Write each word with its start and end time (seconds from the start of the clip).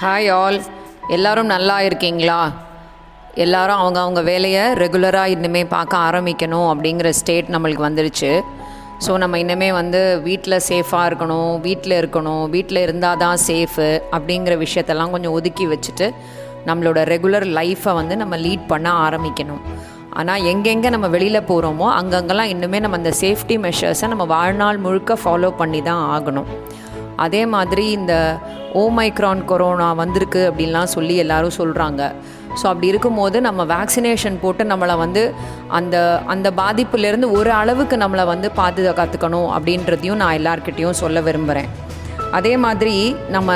Hi 0.00 0.28
all 0.40 0.56
எல்லாரும் 1.14 1.48
நல்லா 1.52 1.76
இருக்கீங்களா? 1.86 2.36
எல்லாரும் 3.44 3.80
அவங்க 3.82 3.98
அவங்க 4.02 4.20
வேலையை 4.28 4.64
ரெகுலராக 4.80 5.32
இனிமேல் 5.34 5.72
பார்க்க 5.72 5.94
ஆரம்பிக்கணும் 6.08 6.66
அப்படிங்கிற 6.72 7.08
ஸ்டேட் 7.20 7.48
நம்மளுக்கு 7.54 7.84
வந்துருச்சு. 7.86 8.30
ஸோ 9.04 9.16
நம்ம 9.22 9.38
இனிமேல் 9.44 9.74
வந்து 9.78 10.02
வீட்டில் 10.28 10.56
சேஃபாக 10.68 11.08
இருக்கணும் 11.10 11.50
வீட்டில் 11.66 11.96
இருக்கணும் 12.00 12.44
வீட்டில் 12.54 12.82
இருந்தால் 12.84 13.20
தான் 13.24 13.42
சேஃபு 13.48 13.88
அப்படிங்கிற 14.16 14.56
விஷயத்தெல்லாம் 14.64 15.14
கொஞ்சம் 15.16 15.36
ஒதுக்கி 15.38 15.66
வச்சுட்டு 15.74 16.08
நம்மளோட 16.70 17.02
ரெகுலர் 17.14 17.48
லைஃப்பை 17.58 17.94
வந்து 18.00 18.16
நம்ம 18.22 18.36
லீட் 18.46 18.70
பண்ண 18.72 18.88
ஆரம்பிக்கணும். 19.08 19.62
ஆனால் 20.20 20.46
எங்கெங்கே 20.52 20.92
நம்ம 20.96 21.08
வெளியில் 21.16 21.46
போகிறோமோ 21.52 21.88
அங்கங்கெல்லாம் 22.00 22.52
இன்னுமே 22.56 22.80
நம்ம 22.86 23.00
அந்த 23.02 23.14
சேஃப்டி 23.24 23.58
மெஷர்ஸை 23.66 24.08
நம்ம 24.14 24.26
வாழ்நாள் 24.36 24.84
முழுக்க 24.86 25.18
ஃபாலோ 25.24 25.52
பண்ணி 25.62 25.82
தான் 25.90 26.04
ஆகணும். 26.16 26.50
அதே 27.18 27.42
மாதிரி 27.46 27.84
இந்த 27.90 28.14
ஓமைக்ரான் 28.74 29.42
கொரோனா 29.44 29.88
வந்திருக்கு 29.94 30.42
அப்படின்லாம் 30.48 30.92
சொல்லி 30.92 31.14
எல்லாரும் 31.16 31.58
சொல்கிறாங்க 31.58 32.02
ஸோ 32.60 32.64
அப்படி 32.64 32.86
இருக்கும்போது 32.86 33.38
நம்ம 33.40 33.64
வேக்சினேஷன் 33.72 34.38
போட்டு 34.40 34.62
நம்மளை 34.64 34.94
வந்து 34.96 35.22
அந்த 35.70 35.96
அந்த 36.26 36.48
பாதிப்புலேருந்து 36.56 37.28
ஒரு 37.30 37.50
அளவுக்கு 37.52 37.96
நம்மளை 37.96 38.24
வந்து 38.26 38.50
பாதுகாத்துக்கணும் 38.56 39.50
அப்படின்றதையும் 39.56 40.20
நான் 40.22 40.38
எல்லார்கிட்டேயும் 40.38 41.00
சொல்ல 41.00 41.20
விரும்புகிறேன் 41.20 41.68
அதே 42.30 42.54
மாதிரி 42.56 42.94
நம்ம 43.28 43.50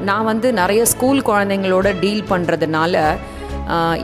நான் 0.00 0.24
வந்து 0.24 0.48
நிறைய 0.52 0.82
ஸ்கூல் 0.84 1.20
குழந்தைங்களோட 1.22 1.88
டீல் 2.00 2.28
பண்ணுறதுனால 2.28 2.96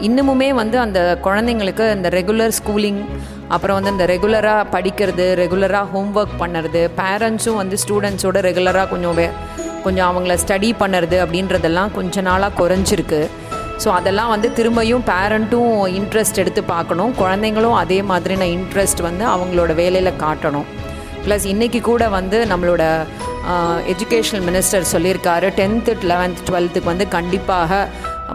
இன்னமுமே 0.06 0.48
வந்து 0.62 0.76
அந்த 0.86 1.00
குழந்தைங்களுக்கு 1.26 1.84
இந்த 1.96 2.08
ரெகுலர் 2.18 2.54
ஸ்கூலிங் 2.58 3.00
அப்புறம் 3.54 3.76
வந்து 3.78 3.92
இந்த 3.94 4.06
ரெகுலராக 4.14 4.68
படிக்கிறது 4.74 5.24
ரெகுலராக 5.42 5.86
ஹோம்ஒர்க் 5.94 6.36
பண்ணுறது 6.42 6.82
பேரண்ட்ஸும் 7.00 7.58
வந்து 7.62 7.76
ஸ்டூடெண்ட்ஸோட 7.82 8.40
ரெகுலராக 8.48 8.86
கொஞ்சம் 8.92 9.20
கொஞ்சம் 9.86 10.08
அவங்கள 10.10 10.34
ஸ்டடி 10.42 10.68
பண்ணுறது 10.82 11.16
அப்படின்றதெல்லாம் 11.24 11.90
கொஞ்ச 11.96 12.20
நாளாக 12.28 12.56
குறைஞ்சிருக்கு. 12.60 13.18
ஸோ 13.82 13.88
அதெல்லாம் 13.98 14.30
வந்து 14.32 14.48
திரும்பியும் 14.58 15.04
பேரண்ட்டும் 15.10 15.72
இன்ட்ரெஸ்ட் 15.98 16.40
எடுத்து 16.42 16.62
பார்க்கணும். 16.74 17.12
குழந்தைங்களும் 17.20 17.76
அதே 17.82 17.98
மாதிரியான 18.10 18.48
இன்ட்ரெஸ்ட் 18.56 19.02
வந்து 19.08 19.24
அவங்களோட 19.34 19.74
வேலையில் 19.82 20.18
காட்டணும். 20.24 20.66
ப்ளஸ் 21.24 21.46
இன்றைக்கி 21.52 21.80
கூட 21.90 22.08
வந்து 22.18 22.38
நம்மளோட 22.52 22.82
எஜுகேஷனல் 23.92 24.44
மினிஸ்டர் 24.48 24.90
சொல்லியிருக்காரு. 24.94 25.48
டென்த்து 25.60 25.94
லெவன்த் 26.12 26.44
டுவெல்த்துக்கு 26.48 26.92
வந்து 26.92 27.06
கண்டிப்பாக 27.16 27.88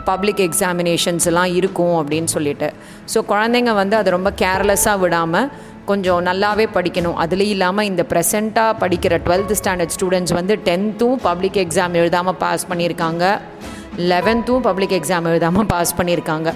பப்ளிக் 0.09 0.43
எக்ஸாமினேஷன்ஸ் 0.47 1.27
எல்லாம் 1.31 1.52
இருக்கும் 1.59 1.95
அப்படின்னு 2.02 2.31
சொல்லிட்டு. 2.35 2.69
ஸோ 3.13 3.21
குழந்தைங்க 3.31 3.73
வந்து 3.81 3.97
அதை 4.02 4.11
ரொம்ப 4.17 4.31
கேர்லெஸ்ஸாக 4.43 5.03
விடாமல் 5.05 5.49
கொஞ்சம் 5.89 6.21
நல்லாவே 6.29 6.65
படிக்கணும். 6.75 7.15
அதுலேயும் 7.23 7.55
இல்லாமல் 7.55 7.88
இந்த 7.91 8.03
ப்ரெசண்ட்டாக 8.11 8.73
படிக்கிற 8.81 9.13
டுவெல்த் 9.27 9.53
ஸ்டாண்டர்ட் 9.59 9.95
ஸ்டூடெண்ட்ஸ் 9.95 10.33
வந்து 10.39 10.55
டென்த்தும் 10.67 11.19
பப்ளிக் 11.30 11.57
எக்ஸாம் 11.63 11.95
எழுதாமல் 12.02 12.37
பாஸ் 12.43 12.65
பண்ணியிருக்காங்க. 12.71 13.23
லெவன்த்தும் 14.11 14.63
பப்ளிக் 14.67 14.93
எக்ஸாம் 14.97 15.25
எழுதாமல் 15.31 15.67
பாஸ் 15.71 15.95
பண்ணியிருக்காங்க. 15.99 16.49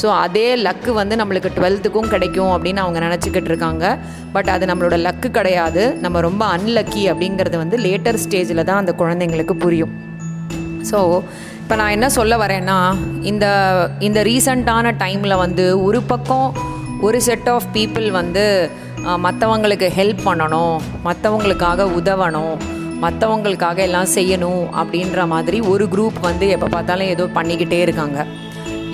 ஸோ 0.00 0.06
அதே 0.24 0.46
லக்கு 0.66 0.90
வந்து 1.00 1.14
நம்மளுக்கு 1.20 1.50
டுவெல்த்துக்கும் 1.56 2.08
கிடைக்கும் 2.14 2.52
அப்படின்னு 2.54 2.80
அவங்க 2.84 2.98
நினச்சிக்கிட்டு 3.06 3.50
இருக்காங்க. 3.52 3.84
பட் 4.34 4.50
அது 4.54 4.64
நம்மளோட 4.70 4.96
லக்கு 5.06 5.28
கிடையாது. 5.38 5.82
நம்ம 6.04 6.20
ரொம்ப 6.28 6.44
அன்லக்கி 6.56 7.02
அப்படிங்கிறது 7.12 7.58
வந்து 7.62 7.78
லேட்டர் 7.86 8.20
ஸ்டேஜில் 8.24 8.66
தான் 8.70 8.80
அந்த 8.82 8.94
குழந்தைங்களுக்கு 9.02 9.56
புரியும். 9.64 9.94
ஸோ 10.90 11.00
இப்போ 11.66 11.76
நான் 11.78 11.94
என்ன 11.94 12.08
சொல்ல 12.16 12.34
வரேன்னா 12.42 12.76
இந்த 13.28 13.46
இந்த 14.06 14.18
ரீசண்டான 14.28 14.92
டைமில் 15.00 15.34
வந்து 15.40 15.64
ஒரு 15.86 16.00
பக்கம் 16.10 16.44
ஒரு 17.06 17.18
செட் 17.26 17.48
ஆஃப் 17.54 17.66
பீப்புள் 17.76 18.06
வந்து 18.18 18.44
மற்றவங்களுக்கு 19.24 19.88
ஹெல்ப் 19.96 20.22
பண்ணணும் 20.28 20.76
மற்றவங்களுக்காக 21.08 21.88
உதவணும் 21.98 22.54
மற்றவங்களுக்காக 23.04 23.80
எல்லாம் 23.88 24.10
செய்யணும் 24.14 24.62
அப்படின்ற 24.80 25.26
மாதிரி 25.34 25.60
ஒரு 25.72 25.86
குரூப் 25.94 26.20
வந்து 26.28 26.48
எப்போ 26.56 26.68
பார்த்தாலும் 26.76 27.10
ஏதோ 27.14 27.26
பண்ணிக்கிட்டே 27.38 27.80
இருக்காங்க. 27.86 28.18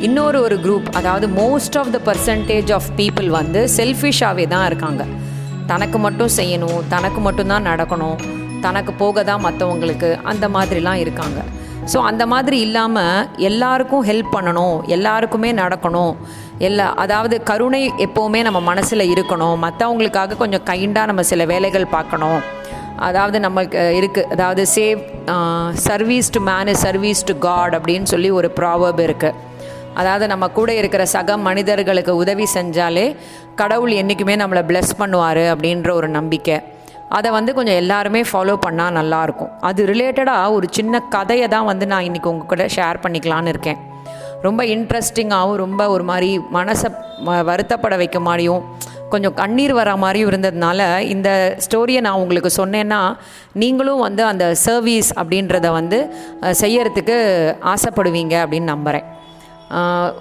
இன்னொரு 0.08 0.40
ஒரு 0.46 0.58
குரூப் 0.66 0.88
அதாவது 1.00 1.28
most 1.40 1.78
of 1.82 1.94
the 1.96 2.00
percentage 2.10 2.72
of 2.78 2.90
people 3.00 3.30
வந்து 3.38 3.62
செல்ஃபிஷாகவே 3.78 4.46
தான் 4.54 4.66
இருக்காங்க. 4.70 5.04
தனக்கு 5.72 6.00
மட்டும் 6.06 6.32
செய்யணும் 6.40 6.80
தனக்கு 6.94 7.22
மட்டும்தான் 7.28 7.68
நடக்கணும் 7.72 8.16
தனக்கு 8.66 8.94
போக 9.02 9.24
தான் 9.32 9.44
மற்றவங்களுக்கு 9.48 10.10
அந்த 10.32 10.48
மாதிரிலாம் 10.56 11.02
இருக்காங்க. 11.04 11.40
ஸோ 11.90 11.98
அந்த 12.08 12.24
மாதிரி 12.32 12.56
இல்லாமல் 12.66 13.28
எல்லாருக்கும் 13.48 14.04
ஹெல்ப் 14.08 14.34
பண்ணணும் 14.34 14.76
எல்லாருக்குமே 14.96 15.50
நடக்கணும். 15.60 16.14
எல்லா 16.68 16.86
அதாவது 17.02 17.36
கருணை 17.50 17.80
எப்போவுமே 18.06 18.40
நம்ம 18.46 18.58
மனசில் 18.70 19.10
இருக்கணும். 19.12 19.56
மற்றவங்களுக்காக 19.64 20.36
கொஞ்சம் 20.42 20.66
கைண்டாக 20.70 21.10
நம்ம 21.10 21.22
சில 21.30 21.44
வேலைகள் 21.52 21.86
பார்க்கணும். 21.96 22.40
அதாவது 23.08 23.36
நம்மளுக்கு 23.44 23.80
இருக்குது 24.00 24.28
அதாவது 24.34 24.62
save 24.76 25.00
service 25.88 26.28
to 26.36 26.40
man 26.50 26.74
service 26.84 27.22
to 27.30 27.34
God 27.46 27.74
அப்படின்னு 27.78 28.08
சொல்லி 28.12 28.30
ஒரு 28.40 28.50
ப்ராவர்ப் 28.58 29.00
இருக்குது 29.08 29.38
அதாவது 30.00 30.26
நம்ம 30.32 30.44
கூட 30.58 30.70
இருக்கிற 30.80 31.04
சக 31.14 31.36
மனிதர்களுக்கு 31.48 32.12
உதவி 32.24 32.46
செஞ்சாலே 32.56 33.06
கடவுள் 33.60 33.92
என்றைக்குமே 34.02 34.36
நம்மளை 34.42 34.62
ப்ளெஸ் 34.70 34.92
பண்ணுவார் 35.00 35.42
அப்படின்ற 35.54 35.90
ஒரு 36.00 36.08
நம்பிக்கை. 36.18 36.56
அதை 37.16 37.30
வந்து 37.36 37.50
கொஞ்சம் 37.56 37.78
எல்லாருமே 37.82 38.20
ஃபாலோ 38.30 38.54
பண்ணால் 38.66 38.96
நல்லாயிருக்கும் 38.98 39.52
அது 39.68 39.80
ரிலேட்டடாக 39.92 40.54
ஒரு 40.56 40.66
சின்ன 40.76 41.00
கதையை 41.14 41.46
தான் 41.54 41.68
வந்து 41.70 41.86
நான் 41.92 42.06
இன்றைக்கி 42.08 42.30
உங்கள் 42.32 42.50
கூட 42.52 42.64
ஷேர் 42.76 43.02
பண்ணிக்கலான்னு 43.04 43.52
இருக்கேன். 43.54 43.80
ரொம்ப 44.46 44.62
இன்ட்ரெஸ்டிங்காகவும் 44.74 45.60
ரொம்ப 45.64 45.82
ஒரு 45.94 46.04
மாதிரி 46.10 46.30
மனசை 46.58 46.88
வருத்தப்பட 47.50 47.96
வைக்க 48.02 48.20
மாதிரியும் 48.28 48.62
கொஞ்சம் 49.12 49.36
கண்ணீர் 49.40 49.74
வர 49.78 49.90
மாதிரியும் 50.02 50.30
இருந்ததுனால 50.30 50.80
இந்த 51.14 51.30
ஸ்டோரியை 51.64 52.00
நான் 52.06 52.20
உங்களுக்கு 52.22 52.50
சொன்னேன்னா 52.60 53.00
நீங்களும் 53.62 54.04
வந்து 54.06 54.22
அந்த 54.30 54.44
சர்வீஸ் 54.66 55.10
அப்படின்றத 55.20 55.70
வந்து 55.78 55.98
செய்யறதுக்கு 56.62 57.16
ஆசைப்படுவீங்க 57.72 58.34
அப்படின்னு 58.44 58.72
நம்புகிறேன் 58.74 59.08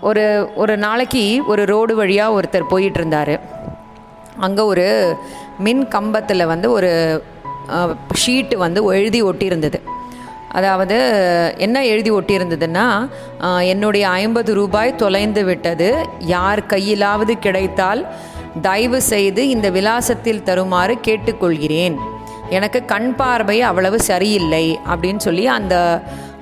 ஒரு 0.10 0.26
ஒரு 0.64 0.74
நாளைக்கு 0.86 1.24
ஒரு 1.52 1.64
ரோடு 1.74 1.94
வழியாக 2.02 2.36
ஒருத்தர் 2.38 2.72
போயிட்டு 2.74 3.00
இருந்தார். 3.00 3.36
அங்கே 4.46 4.64
ஒரு 4.72 4.86
மின் 5.66 5.84
கம்பத்தில் 5.96 6.50
வந்து 6.52 6.68
ஒரு 6.78 6.92
ஷீட்டு 8.22 8.56
வந்து 8.66 8.80
எழுதி 8.98 9.20
ஒட்டியிருந்தது. 9.30 9.80
அதாவது 10.58 10.98
என்ன 11.66 11.78
எழுதி 11.92 12.12
ஒட்டியிருந்ததுன்னா 12.18 12.86
என்னுடைய 13.72 14.06
ஐம்பது 14.22 14.52
ரூபாய் 14.60 15.00
தொலைந்து 15.04 15.42
விட்டது. 15.50 15.90
யார் 16.36 16.62
கையிலாவது 16.74 17.34
கிடைத்தால் 17.46 18.02
தயவு 18.68 19.00
செய்து 19.12 19.42
இந்த 19.56 19.68
விலாசத்தில் 19.78 20.46
தருமாறு 20.50 20.96
கேட்டுக்கொள்கிறேன். 21.08 21.96
எனக்கு 22.58 22.80
கண் 22.94 23.12
பார்வை 23.20 23.58
அவ்வளவு 23.70 23.98
சரியில்லை 24.10 24.66
அப்படின்னு 24.94 25.24
சொல்லி 25.28 25.46
அந்த 25.58 25.76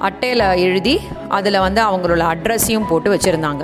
அட்டையில் 0.08 0.46
எழுதி 0.66 0.96
அதில் 1.38 1.64
வந்து 1.66 1.82
அவங்களோட 1.88 2.24
அட்ரஸையும் 2.34 2.90
போட்டு 2.92 3.10
வச்சுருந்தாங்க. 3.14 3.64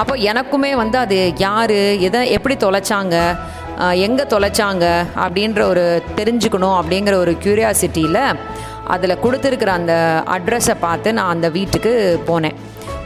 அப்போ 0.00 0.14
எனக்குமே 0.30 0.70
வந்து 0.82 0.96
அது 1.04 1.16
யார் 1.46 1.78
எதை 2.08 2.20
எப்படி 2.36 2.54
தொலைச்சாங்க 2.64 3.16
எங்கே 4.06 4.24
தொலைச்சாங்க 4.32 4.86
அப்படின்ற 5.24 5.60
ஒரு 5.72 5.84
தெரிஞ்சுக்கணும் 6.18 6.76
அப்படிங்கிற 6.80 7.14
ஒரு 7.24 7.32
க்யூரியாசிட்டியில் 7.44 8.20
அதில் 8.94 9.20
கொடுத்துருக்குற 9.24 9.70
அந்த 9.80 9.94
அட்ரஸை 10.36 10.74
பார்த்து 10.84 11.08
நான் 11.18 11.32
அந்த 11.34 11.48
வீட்டுக்கு 11.56 11.92
போனேன். 12.28 12.56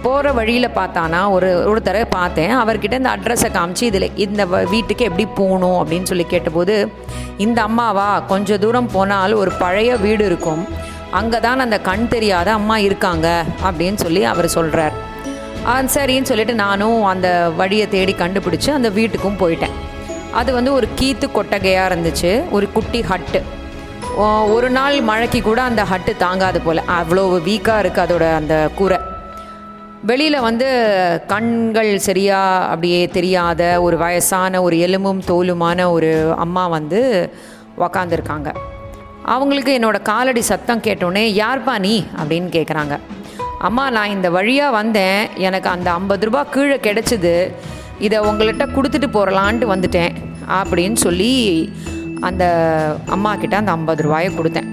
போகிற 0.05 0.33
வழியில் 0.39 0.77
பார்த்தானா 0.79 1.21
ஒரு 1.37 1.49
ஒருத்தரை 1.71 2.03
பார்த்தேன். 2.17 2.53
அவர்கிட்ட 2.63 3.01
இந்த 3.01 3.13
அட்ரஸை 3.17 3.49
காமிச்சு 3.57 3.85
இதில் 3.91 4.09
இந்த 4.25 4.43
வீட்டுக்கு 4.73 5.07
எப்படி 5.09 5.27
போகணும் 5.41 5.79
அப்படின்னு 5.81 6.11
சொல்லி 6.11 6.27
கேட்டபோது 6.35 6.77
இந்த 7.47 7.59
அம்மாவா? 7.69 8.09
கொஞ்சம் 8.33 8.63
தூரம் 8.65 8.93
போனால் 8.97 9.35
ஒரு 9.43 9.53
பழைய 9.63 9.97
வீடு 10.05 10.25
இருக்கும். 10.31 10.63
அங்கே 11.21 11.39
தான் 11.47 11.65
அந்த 11.65 11.79
கண் 11.89 12.07
தெரியாத 12.15 12.49
அம்மா 12.59 12.77
இருக்காங்க 12.89 13.27
அப்படின்னு 13.67 14.01
சொல்லி 14.05 14.23
அவர் 14.35 14.55
சொல்கிறார் 14.59 14.97
சரின்னு 15.95 16.31
சொல்லிட்டு 16.31 16.55
நானும் 16.65 17.01
அந்த 17.13 17.29
வழியை 17.61 17.89
தேடி 17.95 18.13
கண்டுபிடிச்சி 18.23 18.71
அந்த 18.79 18.89
வீட்டுக்கும் 18.99 19.41
போயிட்டேன். 19.43 19.77
அது 20.41 20.51
வந்து 20.59 20.71
ஒரு 20.79 20.87
கீத்து 20.99 21.27
கொட்டகையாக 21.35 21.89
இருந்துச்சு 21.91 22.33
ஒரு 22.57 22.67
குட்டி 22.77 23.01
ஹட்டு 23.11 23.41
ஒரு 24.55 24.69
நாள் 24.77 24.97
மழைக்கு 25.09 25.41
கூட 25.47 25.61
அந்த 25.71 25.83
ஹட்டு 25.91 26.13
தாங்காது 26.23 26.59
போல். 26.67 26.81
அவ்வளோ 26.99 27.23
வீக்காக 27.49 27.83
இருக்குது 27.83 28.05
அதோட 28.05 28.27
அந்த 28.41 28.55
கூரை. 28.78 28.99
வெளியில் 30.10 30.45
வந்து 30.47 30.69
கண்கள் 31.33 31.91
சரியாக 32.07 32.65
அப்படியே 32.72 33.01
தெரியாத 33.16 33.63
ஒரு 33.87 33.97
வயசான 34.05 34.63
ஒரு 34.66 34.77
எலும்பும் 34.87 35.22
தோலுமான 35.31 35.89
ஒரு 35.97 36.10
அம்மா 36.45 36.65
வந்து 36.77 37.01
உக்காந்துருக்காங்க. 37.87 38.51
அவங்களுக்கு 39.34 39.72
என்னோடய 39.78 40.09
காலடி 40.10 40.43
சத்தம் 40.51 40.84
கேட்டோடனே 40.87 41.25
யார்ப்பா 41.43 41.75
நீ? 41.87 41.95
அப்படின்னு 42.21 42.51
கேட்குறாங்க 42.57 42.97
அம்மா 43.69 43.84
நான் 43.97 44.15
இந்த 44.16 44.28
வழியாக 44.37 44.77
வந்தேன். 44.81 45.21
எனக்கு 45.47 45.69
அந்த 45.77 45.89
ஐம்பது 45.99 46.27
ரூபா 46.28 46.43
கீழே 46.55 46.78
கிடச்சிது. 46.87 47.34
இதை 48.07 48.19
உங்கள்கிட்ட 48.28 48.65
கொடுத்துட்டு 48.77 49.09
போகலான்ட்டு 49.19 49.66
வந்துட்டேன். 49.75 50.15
அப்படின்னு 50.47 50.98
சொல்லி 51.07 51.33
அந்த 52.21 52.45
அம்மா 53.07 53.37
கிட்ட 53.37 53.57
அந்த 53.57 53.71
ஐம்பது 53.71 54.03
ரூபாயை 54.03 54.31
கொடுத்தேன். 54.33 54.69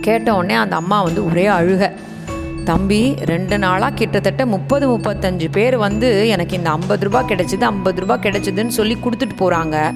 கேட்ட 0.00 0.34
உடனே 0.34 0.54
அந்த 0.54 0.76
அம்மா 0.76 1.02
வந்து 1.02 1.26
ஒரே 1.26 1.46
அழுக. 1.46 1.92
தம்பி 2.64 3.14
ரெண்டு 3.24 3.58
நாளாக 3.58 3.94
கிட்டத்தட்ட 3.94 4.46
முப்பது 4.46 4.84
முப்பத்தஞ்சு 4.88 5.48
பேர் 5.52 5.76
வந்து 5.76 6.28
எனக்கு 6.28 6.56
இந்த 6.56 6.70
ஐம்பது 6.70 7.04
ரூபா 7.04 7.22
கிடைச்சிது 7.22 7.60
ஐம்பது 7.60 8.00
ரூபா 8.00 8.16
கிடைச்சிதுன்னு 8.16 8.74
சொல்லி 8.78 8.96
கொடுத்துட்டு 9.04 9.36
போகிறாங்க 9.38 9.94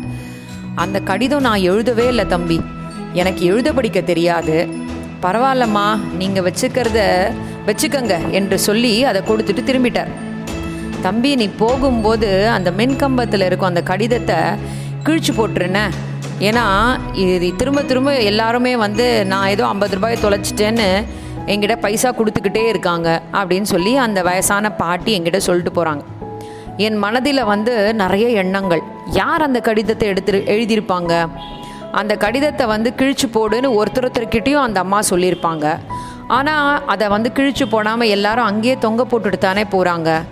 அந்த 0.75 1.01
கடிதம் 1.01 1.41
நான் 1.41 1.67
எழுதவே 1.71 2.07
இல்லை 2.07 2.27
தம்பி. 2.27 2.61
எனக்கு 3.13 3.45
எழுத 3.45 3.73
படிக்க 3.73 4.01
தெரியாது. 4.01 4.69
பரவாயில்லம்மா 5.23 5.99
நீங்கள் 6.19 6.47
வச்சுக்கிறத 6.49 7.01
வச்சுக்கங்க 7.67 8.31
என்று 8.31 8.59
சொல்லி 8.59 9.05
அதை 9.05 9.23
கொடுத்துட்டு 9.23 9.63
திரும்பிட்டார். 9.69 10.11
தம்பி 11.03 11.35
நீ 11.35 11.49
போகும்போது 11.49 12.49
அந்த 12.49 12.71
மின்கம்பத்தில் 12.71 13.45
இருக்கும் 13.45 13.69
அந்த 13.69 13.83
கடிதத்தை 13.83 14.37
கிழிச்சு 15.05 15.33
போட்டுருன 15.37 15.81
ஏன்னா 16.41 16.65
இது 17.13 17.57
திரும்ப 17.57 17.83
திரும்ப 17.83 18.15
எல்லாருமே 18.15 18.77
வந்து 18.77 19.27
நான் 19.27 19.49
ஏதோ 19.49 19.67
ஐம்பது 19.67 19.95
ரூபாய் 19.95 20.23
தொலைச்சிட்டேன்னு 20.23 21.05
என்கிட்ட 21.47 21.77
பைசா 21.77 22.11
கொடுத்துக்கிட்டே 22.11 22.67
இருக்காங்க 22.69 23.23
அப்படின்னு 23.33 23.63
சொல்லி 23.63 23.97
அந்த 23.97 24.23
வயசான 24.23 24.73
பாட்டி 24.73 25.19
என்கிட்ட 25.19 25.37
சொல்லிட்டு 25.37 25.83
போகிறாங்க 25.83 26.03
என் 26.77 26.97
மனதில் 26.97 27.45
வந்து 27.45 27.95
நிறைய 27.95 28.29
எண்ணங்கள். 28.29 28.83
யார் 29.13 29.43
அந்த 29.43 29.61
கடிதத்தை 29.61 30.09
எடுத்து 30.09 30.43
எழுதியிருப்பாங்க? 30.47 31.29
அந்த 31.93 32.17
கடிதத்தை 32.17 32.67
வந்து 32.67 32.93
கிழிச்சு 32.97 33.27
போடுன்னு 33.33 33.69
ஒருத்தர் 33.79 34.07
ஒருத்தர்கிட்டையும் 34.07 34.65
அந்த 34.67 34.81
அம்மா 34.81 34.99
சொல்லியிருப்பாங்க. 35.11 35.79
ஆனால் 36.29 36.85
அதை 36.87 37.09
வந்து 37.09 37.33
கிழிச்சு 37.35 37.67
போடாமல் 37.71 38.09
எல்லாரும் 38.09 38.45
அங்கேயே 38.45 38.77
தொங்க 38.79 39.05
போட்டுட்டு 39.05 39.39
தானே 39.39 39.65
போகிறாங்க 39.65 40.25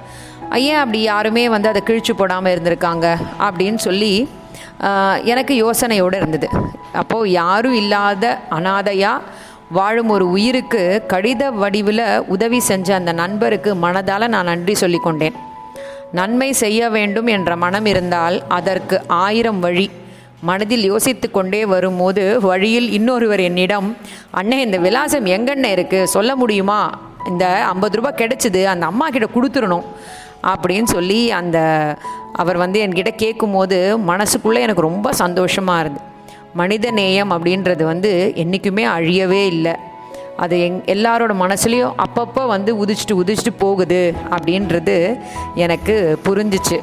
ஏன் 0.69 0.81
அப்படி 0.83 1.01
யாருமே 1.11 1.45
வந்து 1.55 1.71
அதை 1.73 1.83
கிழிச்சு 1.89 2.13
போடாமல் 2.21 2.53
இருந்திருக்காங்க? 2.55 3.07
அப்படின்னு 3.47 3.81
சொல்லி 3.89 4.13
எனக்கு 5.33 5.55
யோசனையோடு 5.65 6.17
இருந்தது. 6.21 6.49
அப்போது 7.01 7.33
யாரும் 7.41 7.77
இல்லாத 7.83 8.25
அனாதையாக 8.57 9.27
வாழும் 9.77 10.11
ஒரு 10.15 10.25
உயிருக்கு 10.37 10.83
கடித 11.13 11.43
வடிவில் 11.63 12.07
உதவி 12.35 12.59
செஞ்ச 12.71 12.89
அந்த 13.01 13.13
நண்பருக்கு 13.21 13.71
மனதால் 13.85 14.33
நான் 14.35 14.51
நன்றி 14.53 14.75
சொல்லி 14.83 14.99
கொண்டேன். 15.07 15.37
நன்மை 16.19 16.49
செய்ய 16.63 16.89
வேண்டும் 16.97 17.29
என்ற 17.37 17.53
மனம் 17.63 17.87
இருந்தால் 17.93 18.37
அதற்கு 18.59 18.97
ஆயிரம் 19.25 19.61
வழி. 19.67 19.87
மனதில் 20.49 20.85
யோசித்து 20.91 21.27
கொண்டே 21.31 21.63
வரும்போது 21.73 22.23
வழியில் 22.49 22.89
இன்னொருவர் 22.99 23.43
என்னிடம் 23.49 23.89
அண்ணே 24.41 24.59
இந்த 24.67 24.79
விலாசம் 24.87 25.27
எங்கண்ணே 25.37 25.71
இருக்குது 25.77 26.13
சொல்ல 26.17 26.31
முடியுமா? 26.43 26.81
இந்த 27.31 27.47
ஐம்பது 27.73 27.97
ரூபாய் 27.99 28.21
கிடைச்சிது. 28.21 28.63
அந்த 28.73 28.85
அம்மா 28.93 29.07
கிட்ட 29.15 29.29
கொடுத்துடணும். 29.37 29.87
அப்படின்னு 30.53 30.91
சொல்லி 30.97 31.21
அந்த 31.41 31.59
அவர் 32.33 32.57
வந்து 32.57 32.79
என்கிட்ட 32.87 33.11
கேட்கும்போது 33.17 33.79
மனசுக்குள்ளே 34.07 34.61
எனக்கு 34.67 34.89
ரொம்ப 34.91 35.13
சந்தோஷமாக 35.23 35.81
இருந்தது 35.81 36.07
மனித 36.61 36.91
நேயம் 36.91 37.31
அப்படின்றது 37.31 37.83
வந்து 37.83 38.33
என்றைக்குமே 38.35 38.85
அழியவே 38.87 39.43
இல்லை. 39.55 39.75
அது 40.37 40.55
எங் 40.61 40.79
எல்லாரோட 40.95 41.33
மனசுலேயும் 41.43 41.97
அப்பப்போ 42.05 42.43
வந்து 42.47 42.71
உதிச்சிட்டு 42.85 43.15
உதிச்சிட்டு 43.23 43.53
போகுது 43.59 44.01
அப்படின்றது 44.31 44.97
எனக்கு 45.55 45.97
புரிஞ்சிச்சு. 46.25 46.79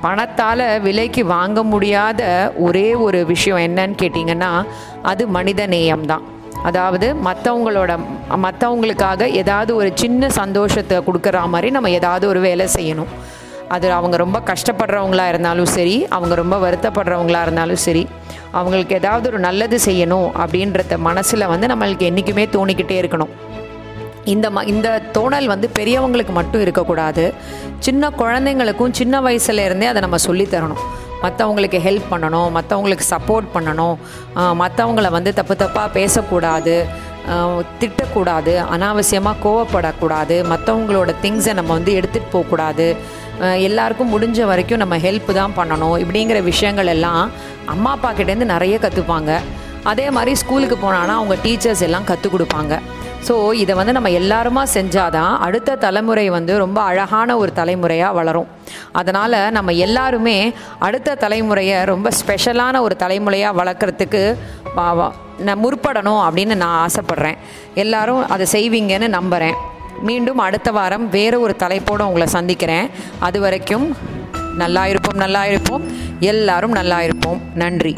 பணத்தால் 0.00 0.64
விலைக்கு 0.80 1.22
வாங்க 1.26 1.62
முடியாத 1.62 2.22
ஒரே 2.56 2.88
ஒரு 3.06 3.20
விஷயம் 3.26 3.62
என்னன்னு 3.66 3.96
கேட்டிங்கன்னா 4.02 4.50
அது 5.02 5.22
மனித 5.36 5.66
நேயம்தான். 5.66 6.24
அதாவது 6.62 7.16
மற்றவங்களோட 7.24 7.98
மற்றவங்களுக்காக 8.42 9.26
ஏதாவது 9.26 9.74
ஒரு 9.74 9.92
சின்ன 9.94 10.28
சந்தோஷத்தை 10.28 10.98
கொடுக்குற 10.98 11.48
மாதிரி 11.48 11.70
நம்ம 11.70 11.90
ஏதாவது 11.90 12.28
ஒரு 12.28 12.40
வேலை 12.40 12.66
செய்யணும். 12.74 13.06
அது 13.68 13.92
அவங்க 13.92 14.16
ரொம்ப 14.16 14.42
கஷ்டப்படுறவங்களா 14.44 15.28
இருந்தாலும் 15.28 15.66
சரி 15.66 16.06
அவங்க 16.08 16.34
ரொம்ப 16.34 16.70
வருத்தப்படுறவங்களா 16.70 17.42
இருந்தாலும் 17.42 17.76
சரி 17.76 18.08
அவங்களுக்கு 18.50 18.94
ஏதாவது 18.94 19.28
ஒரு 19.28 19.38
நல்லது 19.38 19.78
செய்யணும் 19.84 20.30
அப்படின்றத 20.46 20.96
மனசில் 20.96 21.46
வந்து 21.46 21.66
நம்மளுக்கு 21.66 21.98
என்றைக்குமே 21.98 22.46
தோணிக்கிட்டே 22.46 23.00
இருக்கணும். 23.02 23.28
இந்த 24.24 24.50
ம 24.50 24.66
இந்த 24.66 25.02
தோணல் 25.12 25.46
வந்து 25.46 25.70
பெரியவங்களுக்கு 25.78 26.30
மட்டும் 26.30 26.60
இருக்கக்கூடாது. 26.60 27.34
சின்ன 27.78 28.08
குழந்தைங்களுக்கும் 28.08 28.90
சின்ன 28.90 29.20
வயசுலேருந்தே 29.20 29.84
அதை 29.84 30.00
நம்ம 30.00 30.16
சொல்லித் 30.16 30.54
தரணும். 30.54 30.82
மற்றவங்களுக்கு 31.24 31.78
ஹெல்ப் 31.86 32.08
பண்ணணும் 32.12 32.48
மற்றவங்களுக்கு 32.56 33.06
சப்போர்ட் 33.14 33.48
பண்ணணும். 33.56 33.96
மற்றவங்கள 34.62 35.10
வந்து 35.18 35.32
தப்பு 35.40 35.56
தப்பாக 35.64 35.94
பேசக்கூடாது 35.98 36.76
திட்டக்கூடாது 37.80 38.52
அனாவசியமாக 38.74 39.40
கோவப்படக்கூடாது. 39.44 40.36
மற்றவங்களோட 40.52 41.12
திங்ஸை 41.22 41.54
நம்ம 41.58 41.72
வந்து 41.78 41.92
எடுத்துகிட்டு 42.00 42.34
போகக்கூடாது. 42.34 42.86
எல்லாருக்கும் 43.68 44.12
முடிஞ்ச 44.14 44.44
வரைக்கும் 44.50 44.82
நம்ம 44.82 44.96
ஹெல்ப் 45.06 45.30
தான் 45.38 45.56
பண்ணணும். 45.58 45.96
இப்படிங்கிற 46.02 46.38
விஷயங்கள் 46.50 46.92
எல்லாம் 46.96 47.24
அம்மா 47.74 47.90
அப்பா 47.96 48.10
கிட்டேருந்து 48.18 48.52
நிறைய 48.54 48.76
கற்றுப்பாங்க 48.84 49.32
அதே 49.90 50.06
மாதிரி 50.16 50.32
ஸ்கூலுக்கு 50.42 50.76
போனான்னா 50.84 51.14
அவங்க 51.20 51.34
டீச்சர்ஸ் 51.42 51.82
எல்லாம் 51.88 52.06
கற்றுக் 52.10 52.34
கொடுப்பாங்க. 52.34 52.74
ஸோ 53.26 53.34
இதை 53.60 53.72
வந்து 53.78 53.94
நம்ம 53.96 54.10
எல்லாருமா 54.20 54.62
செஞ்சாதான் 54.74 55.32
அடுத்த 55.46 55.76
தலைமுறை 55.84 56.24
வந்து 56.36 56.52
ரொம்ப 56.62 56.78
அழகான 56.90 57.36
ஒரு 57.42 57.52
தலைமுறையாக 57.58 58.16
வளரும். 58.18 58.48
அதனால் 59.00 59.36
நம்ம 59.56 59.72
எல்லாருமே 59.86 60.36
அடுத்த 60.86 61.16
தலைமுறையை 61.24 61.78
ரொம்ப 61.92 62.10
ஸ்பெஷலான 62.20 62.80
ஒரு 62.86 62.96
தலைமுறையாக 63.04 63.58
வளர்க்குறதுக்கு 63.60 64.22
நான் 65.46 65.62
முற்படணும் 65.64 66.22
அப்படின்னு 66.26 66.54
நான் 66.64 66.80
ஆசைப்பட்றேன். 66.86 67.38
எல்லாரும் 67.84 68.22
அதை 68.34 68.46
செய்வீங்கன்னு 68.56 69.08
நம்புகிறேன் 69.18 69.56
மீண்டும் 70.08 70.42
அடுத்த 70.46 70.70
வாரம் 70.78 71.06
வேறு 71.16 71.36
ஒரு 71.44 71.56
தலைப்போடு 71.62 72.08
உங்களை 72.08 72.26
சந்திக்கிறேன். 72.36 72.90
அது 73.28 73.40
வரைக்கும் 73.46 73.86
நல்லா 74.62 74.84
இருப்போம் 74.92 75.22
நல்லா 75.24 75.44
இருப்போம் 75.52 75.86
எல்லாரும் 76.32 76.76
நல்லா 76.80 77.00
இருப்போம் 77.08 77.40
நன்றி. 77.64 77.94